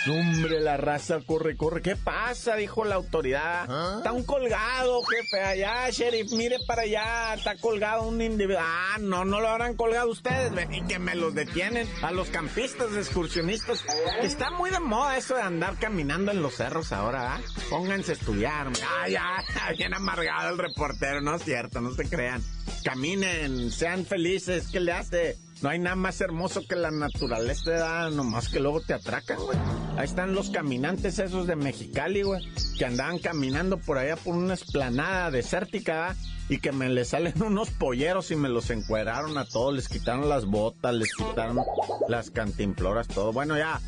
Hombre, 0.08 0.60
la 0.60 0.76
raza 0.76 1.20
corre, 1.24 1.56
corre. 1.56 1.80
¿Qué 1.80 1.96
pasa? 1.96 2.56
Dijo 2.56 2.84
la 2.84 2.96
autoridad. 2.96 3.98
Está 3.98 4.12
un 4.12 4.24
colgado, 4.24 5.02
jefe. 5.02 5.40
Allá, 5.42 5.88
sheriff, 5.90 6.32
mire 6.32 6.56
para 6.66 6.82
allá. 6.82 7.34
Está 7.34 7.56
colgado 7.56 8.02
un 8.04 8.20
individuo. 8.20 8.60
Ah, 8.60 8.96
no, 9.00 9.24
no 9.24 9.40
lo 9.40 9.48
habrán 9.48 9.76
colgado 9.76 10.10
ustedes. 10.10 10.52
Y 10.70 10.82
que 10.86 10.98
me 10.98 11.14
los 11.14 11.34
detienen. 11.34 11.88
A 12.02 12.10
los 12.10 12.28
campistas, 12.28 12.94
excursionistas. 12.96 13.84
Está 14.22 14.50
muy 14.50 14.70
de 14.70 14.80
moda 14.80 15.16
eso 15.16 15.36
de 15.36 15.42
andar 15.42 15.76
caminando 15.78 16.32
en 16.32 16.42
los 16.42 16.56
cerros 16.56 16.92
ahora, 16.92 17.36
¿ah? 17.36 17.40
Pónganse 17.70 18.12
a 18.12 18.14
estudiar. 18.14 18.68
Ah, 18.84 19.08
ya, 19.08 19.44
bien 19.76 19.94
amargado 19.94 20.50
el 20.50 20.58
reportero. 20.58 21.20
No 21.20 21.36
es 21.36 21.44
cierto, 21.44 21.80
no 21.80 21.94
se 21.94 22.08
crean. 22.08 22.42
Caminen, 22.84 23.70
sean 23.70 24.04
felices. 24.04 24.68
¿Qué 24.72 24.80
le 24.80 24.92
hace? 24.92 25.36
No 25.62 25.68
hay 25.68 25.78
nada 25.78 25.94
más 25.94 26.20
hermoso 26.20 26.66
que 26.66 26.74
la 26.74 26.90
naturaleza, 26.90 27.70
¿verdad? 27.70 28.10
nomás 28.10 28.48
que 28.48 28.58
luego 28.58 28.80
te 28.80 28.94
atracan, 28.94 29.38
güey. 29.38 29.56
Ahí 29.96 30.04
están 30.04 30.34
los 30.34 30.50
caminantes 30.50 31.20
esos 31.20 31.46
de 31.46 31.54
Mexicali, 31.54 32.22
güey, 32.22 32.44
que 32.76 32.84
andaban 32.84 33.20
caminando 33.20 33.78
por 33.78 33.96
allá 33.96 34.16
por 34.16 34.34
una 34.34 34.54
esplanada 34.54 35.30
desértica. 35.30 36.16
Y 36.48 36.58
que 36.58 36.72
me 36.72 36.88
les 36.88 37.10
salen 37.10 37.40
unos 37.42 37.70
polleros 37.70 38.30
y 38.32 38.36
me 38.36 38.48
los 38.48 38.70
encueraron 38.70 39.38
a 39.38 39.46
todos, 39.46 39.72
les 39.72 39.88
quitaron 39.88 40.28
las 40.28 40.44
botas, 40.44 40.92
les 40.92 41.14
quitaron 41.14 41.60
las 42.08 42.30
cantimploras, 42.30 43.06
todo. 43.06 43.32
Bueno, 43.32 43.56
ya. 43.56 43.80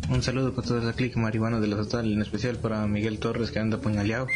Un 0.10 0.24
saludo 0.24 0.56
para 0.56 0.66
toda 0.66 0.82
la 0.86 0.94
clique 0.94 1.20
marihuana 1.20 1.60
de 1.60 1.68
la 1.68 1.76
total, 1.76 2.14
en 2.14 2.22
especial 2.22 2.56
para 2.56 2.88
Miguel 2.88 3.20
Torres 3.20 3.52
que 3.52 3.60
anda 3.60 3.76
apuñaleado. 3.76 4.28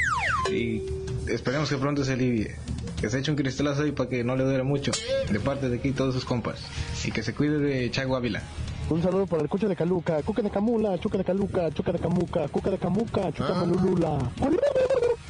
Y 0.51 0.81
esperemos 1.29 1.69
que 1.69 1.77
pronto 1.77 2.03
se 2.03 2.11
alivie. 2.11 2.53
Que 2.99 3.09
se 3.09 3.19
eche 3.19 3.31
un 3.31 3.37
cristalazo 3.37 3.83
ahí 3.83 3.93
para 3.93 4.09
que 4.09 4.25
no 4.25 4.35
le 4.35 4.43
duele 4.43 4.63
mucho. 4.63 4.91
De 5.31 5.39
parte 5.39 5.69
de 5.69 5.77
aquí 5.77 5.93
todos 5.93 6.13
sus 6.13 6.25
compas. 6.25 6.65
Y 7.05 7.11
que 7.11 7.23
se 7.23 7.33
cuide 7.33 7.59
de 7.59 7.89
Chago 7.91 8.17
Ávila. 8.17 8.43
Un 8.89 9.01
saludo 9.01 9.25
para 9.25 9.41
el 9.41 9.47
Cucha 9.47 9.69
de 9.69 9.77
Caluca, 9.77 10.21
Cuca 10.21 10.41
de 10.41 10.49
Camula, 10.49 10.99
Chuca 10.99 11.17
de 11.17 11.23
Caluca, 11.23 11.71
Chuca 11.71 11.93
de 11.93 11.99
Camuca, 11.99 12.49
Cuca 12.49 12.71
de 12.71 12.77
Camuca, 12.77 13.31
Chuca 13.31 13.53
Malulula. 13.53 14.17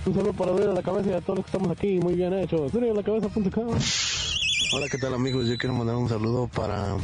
Un 0.05 0.13
saludo 0.13 0.33
para 0.33 0.51
Dura 0.51 0.73
la 0.73 0.81
cabeza 0.81 1.11
y 1.11 1.13
a 1.13 1.21
todos 1.21 1.37
los 1.37 1.45
que 1.45 1.49
estamos 1.49 1.71
aquí, 1.71 1.97
muy 1.99 2.15
bien 2.15 2.33
hecho. 2.33 2.67
Cabeza.com. 2.69 3.77
Hola, 4.73 4.89
¿qué 4.89 4.97
tal 4.97 5.13
amigos? 5.13 5.47
Yo 5.47 5.57
quiero 5.57 5.73
mandar 5.75 5.95
un 5.95 6.09
saludo 6.09 6.49
para, 6.49 6.97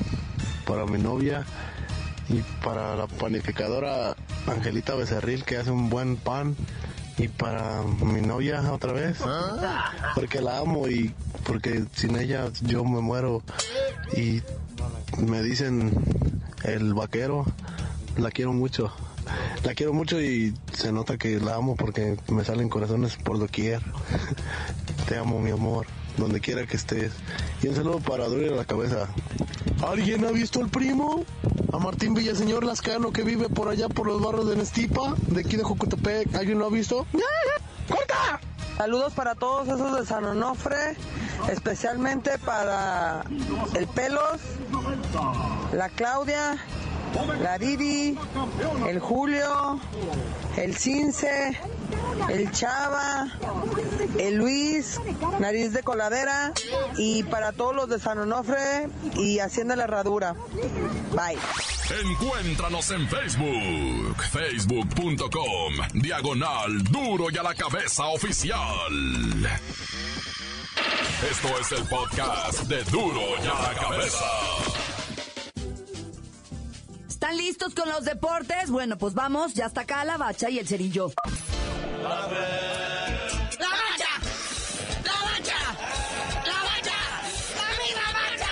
para 0.65 0.85
mi 0.85 0.97
novia 0.97 1.45
y 2.27 2.41
para 2.63 2.97
la 2.97 3.07
panificadora 3.07 4.17
Angelita 4.47 4.95
Becerril 4.95 5.45
que 5.45 5.55
hace 5.55 5.71
un 5.71 5.89
buen 5.89 6.17
pan 6.17 6.57
y 7.17 7.29
para 7.29 7.83
mi 7.83 8.21
novia 8.21 8.61
otra 8.71 8.91
vez 8.91 9.17
porque 10.15 10.41
la 10.41 10.59
amo 10.59 10.87
y 10.87 11.13
porque 11.45 11.85
sin 11.95 12.17
ella 12.17 12.49
yo 12.61 12.83
me 12.83 13.01
muero 13.01 13.41
y 14.15 14.41
me 15.21 15.41
dicen 15.41 15.91
el 16.63 16.93
vaquero 16.93 17.45
la 18.17 18.29
quiero 18.29 18.53
mucho 18.53 18.91
la 19.63 19.73
quiero 19.75 19.93
mucho 19.93 20.21
y 20.21 20.53
se 20.73 20.91
nota 20.91 21.17
que 21.17 21.39
la 21.39 21.55
amo 21.55 21.75
porque 21.75 22.17
me 22.29 22.43
salen 22.43 22.69
corazones 22.69 23.15
por 23.17 23.39
doquier 23.39 23.81
te 25.07 25.17
amo 25.17 25.39
mi 25.39 25.51
amor 25.51 25.85
donde 26.17 26.39
quiera 26.39 26.65
que 26.65 26.77
estés 26.77 27.11
y 27.61 27.67
un 27.67 27.75
saludo 27.75 27.99
para 27.99 28.27
Duro 28.27 28.55
la 28.55 28.65
cabeza 28.65 29.07
¿Alguien 29.81 30.25
ha 30.25 30.31
visto 30.31 30.59
al 30.59 30.69
primo? 30.69 31.23
A 31.71 31.77
Martín 31.77 32.13
Villaseñor 32.13 32.65
Lascano 32.65 33.11
que 33.11 33.23
vive 33.23 33.47
por 33.47 33.69
allá 33.69 33.87
por 33.87 34.07
los 34.07 34.21
barrios 34.21 34.49
de 34.49 34.57
Nestipa, 34.57 35.15
de 35.27 35.41
aquí 35.41 35.55
de 35.55 35.63
Jocotepec. 35.63 36.35
¿Alguien 36.35 36.59
lo 36.59 36.65
ha 36.65 36.69
visto? 36.69 37.05
¡Corta! 37.87 38.41
Saludos 38.77 39.13
para 39.13 39.35
todos 39.35 39.67
esos 39.67 39.97
de 39.97 40.05
San 40.05 40.25
Onofre, 40.25 40.97
especialmente 41.49 42.37
para 42.39 43.23
el 43.73 43.87
Pelos, 43.87 44.39
la 45.73 45.89
Claudia, 45.89 46.57
la 47.41 47.57
Didi, 47.57 48.17
el 48.87 48.99
Julio, 48.99 49.79
el 50.57 50.75
Cince, 50.75 51.59
el 52.29 52.51
Chava, 52.51 53.27
el 54.17 54.35
Luis, 54.35 54.99
Nariz 55.39 55.73
de 55.73 55.83
Coladera 55.83 56.53
y 56.97 57.23
para 57.23 57.51
todos 57.51 57.75
los 57.75 57.89
de 57.89 57.99
San 57.99 58.19
Onofre 58.19 58.89
y 59.15 59.39
Hacienda 59.39 59.75
la 59.75 59.85
Herradura. 59.85 60.35
Bye. 61.11 61.37
Encuéntranos 62.03 62.91
en 62.91 63.07
Facebook, 63.07 64.23
facebook.com, 64.31 65.73
diagonal 65.93 66.83
duro 66.83 67.31
y 67.31 67.37
a 67.37 67.43
la 67.43 67.55
cabeza 67.55 68.05
oficial. 68.07 68.59
Esto 71.31 71.59
es 71.59 71.71
el 71.73 71.85
podcast 71.87 72.61
de 72.63 72.83
duro 72.85 73.21
y 73.43 73.47
a 73.47 73.73
la 73.73 73.79
cabeza. 73.79 74.25
¿Están 77.29 77.45
listos 77.45 77.75
con 77.75 77.87
los 77.87 78.05
deportes? 78.05 78.71
Bueno, 78.71 78.97
pues 78.97 79.13
vamos, 79.13 79.53
ya 79.53 79.67
está 79.67 79.81
acá 79.81 80.03
la 80.03 80.17
bacha 80.17 80.49
y 80.49 80.57
el 80.57 80.67
cerillo. 80.67 81.11
¡La 82.01 82.09
bacha! 82.09 82.39
¡La 83.59 85.13
bacha! 85.21 85.59
¡La 86.43 86.63
bacha! 86.63 86.97
¡La 87.93 88.07
bacha! 88.17 88.49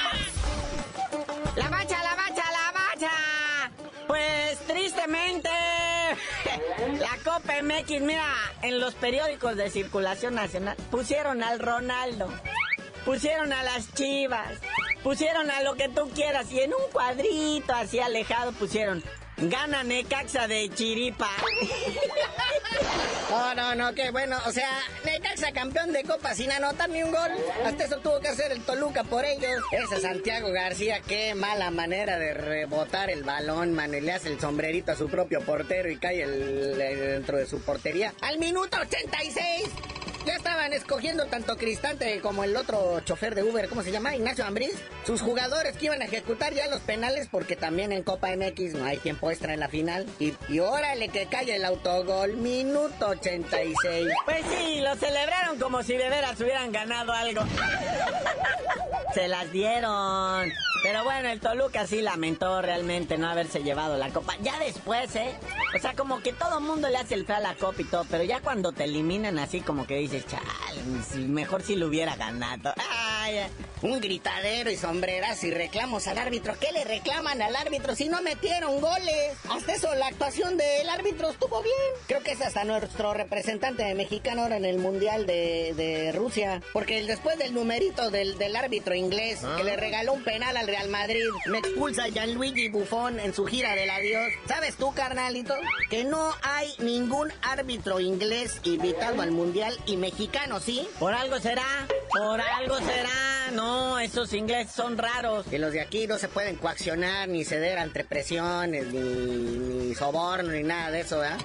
¡La 1.55 1.69
bacha, 1.69 2.03
la 2.03 2.15
bacha, 2.15 2.43
la 2.51 2.71
bacha! 2.71 3.11
Pues 4.05 4.59
tristemente, 4.67 5.49
la 6.99 7.17
Copa 7.23 7.53
MX, 7.63 8.01
mira, 8.01 8.31
en 8.61 8.79
los 8.79 8.93
periódicos 8.93 9.55
de 9.55 9.71
circulación 9.71 10.35
nacional 10.35 10.77
pusieron 10.91 11.41
al 11.41 11.57
Ronaldo, 11.57 12.29
pusieron 13.05 13.53
a 13.53 13.63
las 13.63 13.91
Chivas, 13.95 14.51
pusieron 15.07 15.49
a 15.49 15.61
lo 15.61 15.75
que 15.75 15.87
tú 15.87 16.09
quieras 16.13 16.51
y 16.51 16.59
en 16.59 16.73
un 16.73 16.91
cuadrito 16.91 17.73
así 17.73 17.97
alejado 17.97 18.51
pusieron 18.51 19.01
Gana 19.37 19.81
Necaxa 19.83 20.49
de 20.49 20.67
Chiripa. 20.67 21.29
No, 23.29 23.55
no, 23.55 23.75
no, 23.75 23.93
qué 23.93 24.09
bueno. 24.11 24.35
O 24.47 24.51
sea, 24.51 24.67
Necaxa 25.05 25.53
campeón 25.53 25.93
de 25.93 26.03
Copa 26.03 26.33
sin 26.33 26.51
anotar 26.51 26.89
ni 26.89 27.03
un 27.03 27.11
gol. 27.11 27.31
Hasta 27.63 27.85
eso 27.85 27.97
tuvo 27.99 28.19
que 28.19 28.27
hacer 28.27 28.51
el 28.51 28.61
Toluca 28.63 29.05
por 29.05 29.23
ellos. 29.23 29.63
Ese 29.71 30.01
Santiago 30.01 30.51
García, 30.51 30.99
qué 31.07 31.35
mala 31.35 31.71
manera 31.71 32.17
de 32.19 32.33
rebotar 32.33 33.09
el 33.09 33.23
balón, 33.23 33.73
man. 33.73 33.91
Le 33.91 34.11
hace 34.11 34.27
el 34.27 34.41
sombrerito 34.41 34.91
a 34.91 34.95
su 34.97 35.07
propio 35.07 35.39
portero 35.39 35.89
y 35.89 35.95
cae 35.97 36.21
el- 36.23 36.77
dentro 36.77 37.37
de 37.37 37.45
su 37.45 37.61
portería. 37.61 38.13
Al 38.21 38.39
minuto 38.39 38.75
86. 38.81 39.69
Ya 40.27 40.35
estaban 40.35 40.73
escogiendo 40.73 41.25
tanto 41.27 41.55
Cristante 41.55 42.19
como 42.19 42.43
el 42.43 42.57
otro 42.57 42.99
chofer 42.99 43.33
de 43.33 43.43
Uber, 43.43 43.69
¿cómo 43.69 43.81
se 43.81 43.93
llama? 43.93 44.13
Ignacio 44.13 44.43
Ambriz. 44.43 44.73
Sus 45.05 45.21
jugadores 45.21 45.77
que 45.77 45.85
iban 45.85 46.01
a 46.01 46.05
ejecutar 46.05 46.53
ya 46.53 46.67
los 46.67 46.81
penales 46.81 47.29
porque 47.31 47.55
también 47.55 47.93
en 47.93 48.03
Copa 48.03 48.35
MX 48.35 48.73
no 48.73 48.83
hay 48.83 48.97
tiempo 48.97 49.31
extra 49.31 49.53
en 49.53 49.61
la 49.61 49.69
final. 49.69 50.05
Y, 50.19 50.33
y 50.49 50.59
órale 50.59 51.07
que 51.07 51.27
cae 51.27 51.55
el 51.55 51.63
autogol, 51.63 52.35
minuto 52.35 53.07
86. 53.07 54.09
Pues 54.25 54.41
sí, 54.49 54.81
lo 54.81 54.97
celebraron 54.97 55.59
como 55.59 55.81
si 55.81 55.95
de 55.95 56.09
veras 56.09 56.37
hubieran 56.41 56.73
ganado 56.73 57.13
algo. 57.13 57.43
Se 59.13 59.29
las 59.29 59.49
dieron. 59.53 60.51
Pero 60.83 61.03
bueno, 61.03 61.29
el 61.29 61.39
Toluca 61.39 61.85
sí 61.87 62.01
lamentó 62.01 62.61
realmente 62.61 63.17
no 63.17 63.27
haberse 63.29 63.63
llevado 63.63 63.97
la 63.97 64.09
copa. 64.09 64.35
Ya 64.41 64.57
después, 64.59 65.15
¿eh? 65.15 65.35
O 65.75 65.79
sea, 65.79 65.93
como 65.95 66.21
que 66.21 66.33
todo 66.33 66.61
mundo 66.61 66.87
le 66.89 66.97
hace 66.97 67.15
el 67.15 67.25
feo 67.25 67.35
a 67.37 67.39
la 67.39 67.55
copa 67.55 67.81
y 67.81 67.85
todo, 67.85 68.05
pero 68.09 68.23
ya 68.23 68.39
cuando 68.41 68.71
te 68.71 68.83
eliminan 68.85 69.39
así 69.39 69.61
como 69.61 69.85
que 69.87 69.95
dices, 69.97 70.25
chale, 70.27 70.45
si- 71.09 71.17
mejor 71.25 71.61
si 71.63 71.75
lo 71.75 71.87
hubiera 71.87 72.15
ganado. 72.15 72.73
Un 73.81 74.01
gritadero 74.01 74.71
y 74.71 74.75
sombreras 74.75 75.43
y 75.43 75.51
reclamos 75.51 76.07
al 76.07 76.17
árbitro. 76.17 76.55
¿Qué 76.59 76.71
le 76.71 76.83
reclaman 76.83 77.41
al 77.41 77.55
árbitro 77.55 77.95
si 77.95 78.09
no 78.09 78.21
metieron 78.21 78.81
goles? 78.81 79.37
Hasta 79.49 79.73
eso, 79.73 79.93
la 79.95 80.07
actuación 80.07 80.57
del 80.57 80.89
árbitro 80.89 81.29
estuvo 81.29 81.61
bien. 81.61 81.75
Creo 82.07 82.23
que 82.23 82.31
es 82.31 82.41
hasta 82.41 82.63
nuestro 82.63 83.13
representante 83.13 83.93
mexicano 83.93 84.43
ahora 84.43 84.57
en 84.57 84.65
el 84.65 84.79
Mundial 84.79 85.25
de, 85.27 85.73
de 85.75 86.11
Rusia. 86.11 86.61
Porque 86.73 87.03
después 87.03 87.37
del 87.37 87.53
numerito 87.53 88.09
del, 88.09 88.37
del 88.37 88.55
árbitro 88.55 88.95
inglés 88.95 89.41
que 89.57 89.63
le 89.63 89.75
regaló 89.75 90.13
un 90.13 90.23
penal 90.23 90.57
al 90.57 90.67
Real 90.67 90.89
Madrid, 90.89 91.25
me 91.45 91.59
expulsa 91.59 92.05
a 92.05 92.09
Gianluigi 92.09 92.69
Buffon 92.69 93.19
en 93.19 93.33
su 93.33 93.45
gira 93.45 93.75
del 93.75 93.89
adiós. 93.89 94.31
¿Sabes 94.47 94.75
tú, 94.75 94.93
carnalito? 94.93 95.55
Que 95.89 96.03
no 96.03 96.33
hay 96.41 96.73
ningún 96.79 97.31
árbitro 97.43 97.99
inglés 97.99 98.59
invitado 98.63 99.21
al 99.21 99.31
Mundial 99.31 99.77
y 99.85 99.97
mexicano, 99.97 100.59
¿sí? 100.59 100.87
Por 100.99 101.13
algo 101.13 101.39
será, 101.39 101.87
por 102.09 102.41
algo 102.41 102.77
será. 102.77 103.09
No, 103.53 103.99
esos 103.99 104.33
ingleses 104.33 104.73
son 104.73 104.97
raros. 104.97 105.45
Y 105.51 105.57
los 105.57 105.71
de 105.71 105.81
aquí 105.81 106.07
no 106.07 106.17
se 106.17 106.27
pueden 106.27 106.55
coaccionar 106.57 107.27
ni 107.27 107.43
ceder 107.43 107.77
ante 107.77 108.03
presiones, 108.03 108.87
ni, 108.87 108.99
ni 108.99 109.95
soborno, 109.95 110.51
ni 110.51 110.63
nada 110.63 110.91
de 110.91 111.01
eso, 111.01 111.19
¿verdad? 111.19 111.37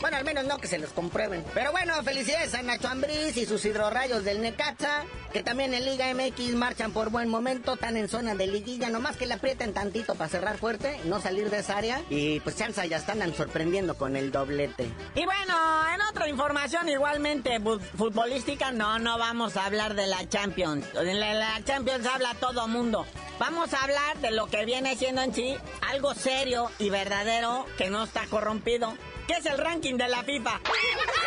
Bueno, 0.00 0.16
al 0.16 0.24
menos 0.24 0.44
no 0.44 0.58
que 0.58 0.68
se 0.68 0.78
los 0.78 0.90
comprueben. 0.90 1.44
Pero 1.54 1.72
bueno, 1.72 2.02
felicidades 2.02 2.54
a 2.54 2.62
Nacho 2.62 2.88
Ambriz 2.88 3.36
y 3.36 3.46
sus 3.46 3.64
hidrorrayos 3.64 4.24
del 4.24 4.40
Necaxa, 4.40 5.04
que 5.32 5.42
también 5.42 5.74
en 5.74 5.84
Liga 5.84 6.06
MX 6.14 6.54
marchan 6.54 6.92
por 6.92 7.10
buen 7.10 7.28
momento, 7.28 7.74
están 7.74 7.96
en 7.96 8.08
zona 8.08 8.34
de 8.34 8.46
liguilla, 8.46 8.88
nomás 8.90 9.16
que 9.16 9.26
le 9.26 9.34
aprieten 9.34 9.72
tantito 9.72 10.14
para 10.14 10.28
cerrar 10.28 10.58
fuerte 10.58 11.00
no 11.04 11.20
salir 11.20 11.50
de 11.50 11.58
esa 11.58 11.78
área. 11.78 12.02
Y 12.10 12.40
pues 12.40 12.56
chance 12.56 12.86
ya 12.88 12.98
están 12.98 13.34
sorprendiendo 13.34 13.96
con 13.96 14.16
el 14.16 14.30
doblete. 14.30 14.90
Y 15.14 15.24
bueno, 15.24 15.54
en 15.94 16.00
otra 16.02 16.28
información 16.28 16.88
igualmente 16.88 17.60
futbolística, 17.60 18.72
no, 18.72 18.98
no 18.98 19.18
vamos 19.18 19.56
a 19.56 19.66
hablar 19.66 19.94
de 19.94 20.06
la 20.06 20.28
Champions. 20.28 20.86
En 20.94 21.20
la 21.20 21.60
Champions 21.64 22.06
habla 22.06 22.34
todo 22.34 22.68
mundo. 22.68 23.06
Vamos 23.38 23.74
a 23.74 23.82
hablar 23.82 24.18
de 24.20 24.30
lo 24.30 24.46
que 24.46 24.64
viene 24.64 24.96
siendo 24.96 25.20
en 25.22 25.34
sí 25.34 25.56
algo 25.90 26.14
serio 26.14 26.70
y 26.78 26.88
verdadero 26.90 27.66
que 27.76 27.90
no 27.90 28.04
está 28.04 28.26
corrompido. 28.26 28.94
¿Qué 29.26 29.34
es 29.34 29.46
el 29.46 29.58
ranking 29.58 29.94
de 29.96 30.08
la 30.08 30.22
FIFA? 30.22 30.60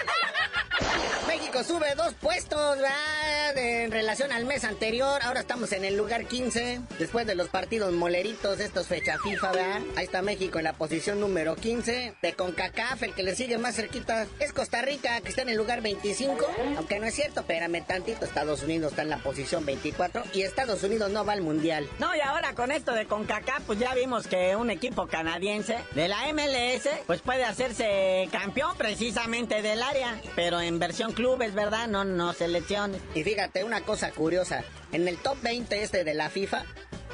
México 1.50 1.64
sube 1.64 1.96
dos 1.96 2.14
puestos, 2.14 2.78
¿verdad? 2.78 3.58
En 3.58 3.92
relación 3.92 4.32
al 4.32 4.46
mes 4.46 4.64
anterior. 4.66 5.20
Ahora 5.24 5.40
estamos 5.40 5.72
en 5.72 5.84
el 5.84 5.98
lugar 5.98 6.26
15. 6.26 6.82
Después 7.00 7.26
de 7.26 7.34
los 7.34 7.48
partidos 7.48 7.92
moleritos, 7.92 8.60
estos 8.60 8.86
fecha 8.86 9.18
FIFA, 9.18 9.52
¿verdad? 9.54 9.82
Ahí 9.96 10.06
está 10.06 10.22
México 10.22 10.60
en 10.60 10.66
la 10.66 10.74
posición 10.74 11.20
número 11.20 11.56
15. 11.56 12.14
De 12.22 12.34
CONCACAF, 12.34 13.02
el 13.02 13.16
que 13.16 13.24
le 13.24 13.36
sigue 13.36 13.58
más 13.58 13.76
cerquita 13.76 14.28
es 14.40 14.54
Costa 14.54 14.84
Rica, 14.84 15.22
que 15.22 15.30
está 15.30 15.42
en 15.42 15.50
el 15.50 15.58
lugar 15.58 15.82
25. 15.82 16.46
Aunque 16.78 17.00
no 17.00 17.08
es 17.08 17.16
cierto, 17.16 17.40
espérame 17.40 17.84
tantito. 17.84 18.26
Estados 18.26 18.62
Unidos 18.62 18.92
está 18.92 19.02
en 19.02 19.10
la 19.10 19.18
posición 19.18 19.66
24 19.66 20.26
y 20.34 20.44
Estados 20.44 20.84
Unidos 20.84 21.10
no 21.10 21.26
va 21.26 21.34
al 21.34 21.42
mundial. 21.42 21.90
No, 21.98 22.16
y 22.16 22.20
ahora 22.20 22.54
con 22.54 22.72
esto 22.72 22.94
de 22.94 23.08
CONCACAF, 23.08 23.64
pues 23.66 23.80
ya 23.80 23.96
vimos 23.96 24.28
que 24.28 24.56
un 24.56 24.70
equipo 24.70 25.08
canadiense 25.08 25.80
de 25.96 26.10
la 26.10 26.32
MLS, 26.32 26.88
pues 27.08 27.22
puede 27.22 27.44
hacerse 27.44 28.30
campeón 28.32 28.78
precisamente 28.78 29.64
del 29.64 29.82
área, 29.82 30.22
pero 30.36 30.62
en 30.62 30.78
versión 30.78 31.12
clubes, 31.40 31.56
¿verdad? 31.56 31.88
No, 31.88 32.04
no 32.04 32.34
selecciones. 32.34 33.02
Y 33.16 33.24
fíjate, 33.24 33.64
una 33.64 33.82
cosa 33.82 34.12
curiosa, 34.12 34.64
en 34.92 35.08
el 35.08 35.18
top 35.18 35.38
20 35.42 35.84
este 35.84 36.04
de 36.04 36.14
la 36.14 36.30
FIFA, 36.30 36.66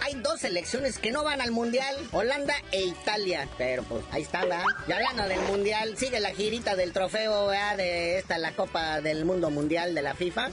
hay 0.02 0.16
dos 0.16 0.42
selecciones 0.42 0.98
que 0.98 1.12
no 1.12 1.24
van 1.24 1.42
al 1.42 1.52
mundial, 1.52 1.96
Holanda 2.12 2.56
e 2.72 2.86
Italia. 2.86 3.48
Pero 3.58 3.84
pues 3.84 4.04
ahí 4.12 4.24
está, 4.24 4.42
¿verdad? 4.42 4.64
Y 4.88 4.92
hablando 4.94 5.28
del 5.28 5.42
mundial, 5.42 5.96
sigue 5.96 6.20
la 6.20 6.32
girita 6.32 6.76
del 6.76 6.92
trofeo, 6.92 7.48
¿verdad? 7.48 7.78
De 7.78 8.18
esta, 8.18 8.40
la 8.40 8.54
Copa 8.54 9.00
del 9.02 9.26
Mundo 9.26 9.52
Mundial 9.52 9.94
de 9.94 10.02
la 10.02 10.16
FIFA. 10.16 10.50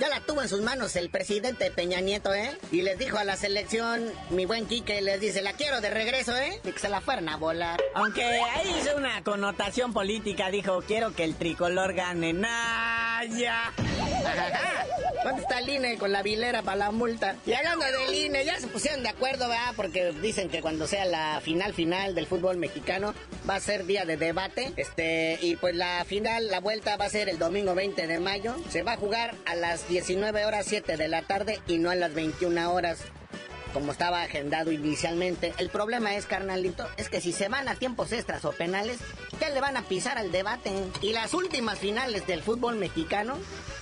Ya 0.00 0.08
la 0.08 0.20
tuvo 0.20 0.42
en 0.42 0.48
sus 0.48 0.60
manos 0.60 0.94
el 0.94 1.10
presidente 1.10 1.72
Peña 1.72 2.00
Nieto, 2.00 2.32
¿eh? 2.32 2.56
Y 2.70 2.82
les 2.82 2.98
dijo 2.98 3.18
a 3.18 3.24
la 3.24 3.36
selección, 3.36 4.12
mi 4.30 4.46
buen 4.46 4.66
Quique, 4.66 5.00
les 5.00 5.20
dice, 5.20 5.42
la 5.42 5.54
quiero 5.54 5.80
de 5.80 5.90
regreso, 5.90 6.36
¿eh? 6.36 6.60
Y 6.62 6.70
que 6.70 6.78
se 6.78 6.88
la 6.88 7.00
fueran 7.00 7.28
a 7.28 7.36
volar. 7.36 7.80
Aunque 7.94 8.22
ahí 8.22 8.76
hizo 8.80 8.96
una 8.96 9.24
connotación 9.24 9.92
política, 9.92 10.50
dijo, 10.50 10.82
quiero 10.86 11.14
que 11.14 11.24
el 11.24 11.34
tricolor 11.34 11.94
gane. 11.94 12.32
¡Naya! 12.32 13.72
¿Dónde 15.24 15.42
está 15.42 15.58
el 15.58 15.68
INE 15.68 15.98
con 15.98 16.12
la 16.12 16.22
vilera 16.22 16.62
para 16.62 16.76
la 16.76 16.90
multa? 16.90 17.36
Y 17.44 17.52
hablando 17.52 17.84
del 17.84 18.14
INE, 18.14 18.44
ya 18.44 18.58
se 18.58 18.68
pusieron 18.68 19.02
de 19.02 19.08
acuerdo, 19.08 19.48
¿verdad? 19.48 19.72
Porque 19.76 20.12
dicen 20.12 20.48
que 20.48 20.60
cuando 20.60 20.86
sea 20.86 21.04
la 21.04 21.40
final 21.42 21.74
final 21.74 22.14
del 22.14 22.26
fútbol 22.26 22.56
mexicano 22.56 23.14
va 23.48 23.56
a 23.56 23.60
ser 23.60 23.86
día 23.86 24.04
de 24.04 24.16
debate. 24.16 24.72
Este, 24.76 25.38
y 25.40 25.56
pues 25.56 25.74
la 25.74 26.04
final, 26.04 26.48
la 26.48 26.60
vuelta 26.60 26.96
va 26.96 27.06
a 27.06 27.10
ser 27.10 27.28
el 27.28 27.38
domingo 27.38 27.74
20 27.74 28.06
de 28.06 28.20
mayo. 28.20 28.54
Se 28.70 28.82
va 28.82 28.92
a 28.92 28.96
jugar 28.96 29.34
a 29.46 29.54
las 29.54 29.88
19 29.88 30.44
horas 30.46 30.66
7 30.66 30.96
de 30.96 31.08
la 31.08 31.22
tarde 31.22 31.60
y 31.66 31.78
no 31.78 31.90
a 31.90 31.94
las 31.94 32.14
21 32.14 32.72
horas 32.72 32.98
como 33.72 33.92
estaba 33.92 34.22
agendado 34.22 34.72
inicialmente. 34.72 35.52
El 35.58 35.68
problema 35.70 36.14
es, 36.16 36.26
carnalito, 36.26 36.86
es 36.96 37.08
que 37.08 37.20
si 37.20 37.32
se 37.32 37.48
van 37.48 37.68
a 37.68 37.74
tiempos 37.74 38.12
extras 38.12 38.44
o 38.44 38.52
penales, 38.52 38.98
ya 39.40 39.50
le 39.50 39.60
van 39.60 39.76
a 39.76 39.82
pisar 39.82 40.18
al 40.18 40.32
debate. 40.32 40.72
Y 41.02 41.12
las 41.12 41.34
últimas 41.34 41.78
finales 41.78 42.26
del 42.26 42.42
fútbol 42.42 42.76
mexicano, 42.76 43.36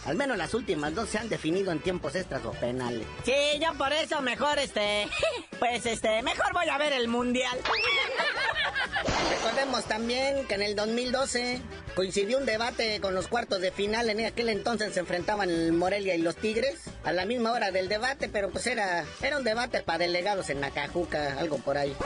al 0.06 0.16
menos 0.16 0.38
las 0.38 0.54
últimas 0.54 0.94
dos, 0.94 1.08
se 1.08 1.18
han 1.18 1.28
definido 1.28 1.72
en 1.72 1.80
tiempos 1.80 2.14
extras 2.14 2.44
o 2.44 2.52
penales. 2.52 3.06
Sí, 3.24 3.32
yo 3.60 3.76
por 3.76 3.92
eso 3.92 4.22
mejor, 4.22 4.58
este, 4.58 5.08
pues, 5.58 5.84
este, 5.84 6.22
mejor 6.22 6.52
voy 6.52 6.68
a 6.68 6.78
ver 6.78 6.92
el 6.92 7.08
mundial. 7.08 7.58
Recordemos 9.30 9.84
también 9.84 10.46
que 10.46 10.54
en 10.54 10.62
el 10.62 10.76
2012 10.76 11.60
coincidió 11.94 12.38
un 12.38 12.46
debate 12.46 13.00
con 13.00 13.14
los 13.14 13.26
cuartos 13.26 13.60
de 13.60 13.72
final. 13.72 14.08
En 14.08 14.24
aquel 14.24 14.48
entonces 14.48 14.94
se 14.94 15.00
enfrentaban 15.00 15.50
el 15.50 15.72
Morelia 15.72 16.14
y 16.14 16.22
los 16.22 16.36
Tigres 16.36 16.82
a 17.04 17.12
la 17.12 17.24
misma 17.24 17.52
hora 17.52 17.70
del 17.72 17.88
debate, 17.88 18.28
pero 18.28 18.50
pues 18.50 18.66
era, 18.66 19.04
era 19.22 19.38
un 19.38 19.44
debate 19.44 19.82
para 19.82 19.98
delegados 19.98 20.50
en 20.50 20.60
Nacajuca, 20.60 21.38
algo 21.38 21.58
por 21.58 21.78
ahí. 21.78 21.96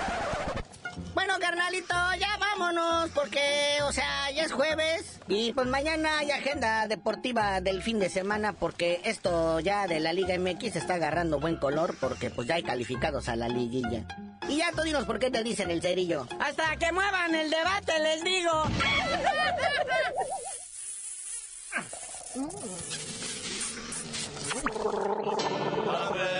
Bueno, 1.14 1.34
carnalito, 1.40 1.94
ya 2.18 2.36
vámonos, 2.38 3.10
porque, 3.10 3.78
o 3.84 3.92
sea, 3.92 4.30
ya 4.30 4.44
es 4.44 4.52
jueves 4.52 5.20
y 5.30 5.52
pues 5.52 5.68
mañana 5.68 6.18
hay 6.18 6.32
agenda 6.32 6.88
deportiva 6.88 7.60
del 7.60 7.82
fin 7.82 8.00
de 8.00 8.08
semana, 8.08 8.52
porque 8.52 9.00
esto 9.04 9.60
ya 9.60 9.86
de 9.86 10.00
la 10.00 10.12
Liga 10.12 10.36
MX 10.36 10.74
está 10.74 10.94
agarrando 10.94 11.38
buen 11.38 11.56
color, 11.56 11.96
porque 12.00 12.30
pues 12.30 12.48
ya 12.48 12.56
hay 12.56 12.64
calificados 12.64 13.28
a 13.28 13.36
la 13.36 13.48
liguilla. 13.48 14.04
Y 14.48 14.56
ya 14.56 14.72
tú 14.72 14.82
dinos 14.82 15.04
por 15.04 15.20
qué 15.20 15.30
te 15.30 15.44
dicen 15.44 15.70
el 15.70 15.82
cerillo. 15.82 16.26
Hasta 16.40 16.76
que 16.76 16.90
muevan 16.90 17.32
el 17.36 17.48
debate, 17.48 17.98
les 18.00 18.24
digo. 18.24 18.64
¡La 25.86 26.39